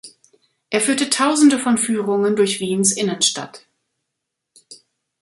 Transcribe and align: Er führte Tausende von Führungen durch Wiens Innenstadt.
Er 0.71 0.81
führte 0.81 1.11
Tausende 1.11 1.59
von 1.59 1.77
Führungen 1.77 2.35
durch 2.35 2.59
Wiens 2.59 2.91
Innenstadt. 2.91 3.67